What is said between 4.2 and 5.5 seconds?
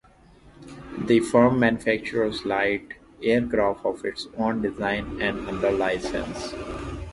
own design and